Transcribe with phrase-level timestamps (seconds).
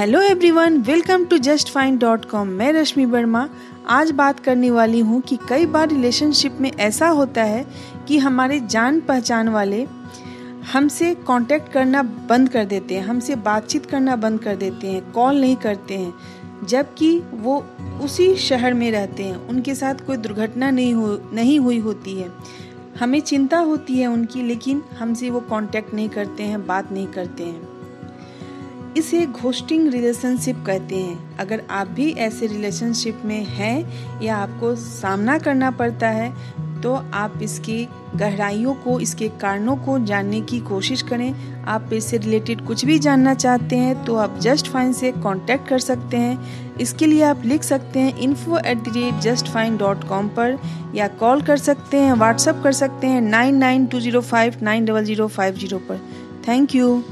[0.00, 3.48] Hello everyone welcome to just fine dot com मैं रश्मि वर्मा।
[3.88, 7.66] आज बात करने वाली हूँ कि कई बार रिलेशनशिप में ऐसा होता है
[8.08, 9.84] कि हमारे जान पहचान वाले
[10.72, 15.40] हमसे कांटेक्ट करना बंद कर देते हैं, हमसे बातचीत करना बंद कर देते हैं कॉल
[15.40, 16.14] नहीं करते हैं,
[16.64, 17.58] जबकि वो
[18.02, 22.30] उसी शहर में रहते हैं, उनके साथ कोई दुर्घटना नहीं हो, नहीं हुई होती है।
[23.00, 27.44] हमें चिंता होती है उनकी, लेकिन हमसे वो कांटेक्ट नहीं करते हैं, बात नहीं करते
[27.44, 27.79] हैं।
[29.00, 35.38] इसे घोस्टिंग रिलेशनशिप कहते हैं। अगर आप भी ऐसे रिलेशनशिप में हैं या आपको सामना
[35.38, 36.32] करना पड़ता है
[36.82, 37.86] तो आप इसकी
[38.16, 43.34] गहराइयों को, इसके कारणों को जानने की कोशिश करें। आप इससे रिलेटेड कुछ भी जानना
[43.34, 47.62] चाहते हैं तो आप जस्ट फाइन से कांटेक्ट कर सकते हैं। इसके लिए आप लिख
[47.62, 50.58] सकते हैं info at the rate just fine dot com पर,
[50.94, 54.84] या कॉल कर सकते हैं व्हाट्सअप कर सकते हैं nine nine two zero five nine
[54.84, 56.00] double zero five zero पर।
[56.48, 57.02] Thank you.